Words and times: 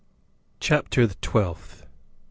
CHAPTER 0.59 1.05
THE 1.05 1.13
TWELFTH. 1.21 1.85